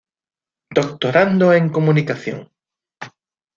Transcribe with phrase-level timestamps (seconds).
[0.73, 2.39] Doctorando en Comunicación.